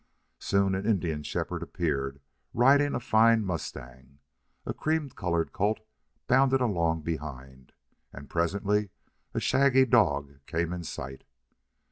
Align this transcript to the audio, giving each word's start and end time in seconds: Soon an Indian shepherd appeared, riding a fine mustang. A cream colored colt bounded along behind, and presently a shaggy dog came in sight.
Soon 0.39 0.73
an 0.73 0.83
Indian 0.87 1.21
shepherd 1.21 1.61
appeared, 1.61 2.21
riding 2.55 2.95
a 2.95 2.99
fine 2.99 3.45
mustang. 3.45 4.17
A 4.65 4.73
cream 4.73 5.11
colored 5.11 5.53
colt 5.53 5.79
bounded 6.25 6.59
along 6.59 7.03
behind, 7.03 7.71
and 8.11 8.27
presently 8.27 8.89
a 9.35 9.39
shaggy 9.39 9.85
dog 9.85 10.39
came 10.47 10.73
in 10.73 10.83
sight. 10.83 11.23